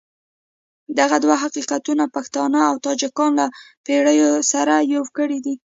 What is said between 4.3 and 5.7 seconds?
سره يو کړي دي.